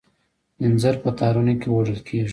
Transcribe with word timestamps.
انځر 0.63 0.95
په 1.03 1.09
تارونو 1.19 1.53
کې 1.61 1.67
اوډل 1.73 1.99
کیږي. 2.07 2.29